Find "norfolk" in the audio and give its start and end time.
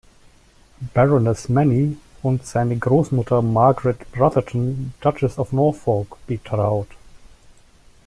5.51-6.15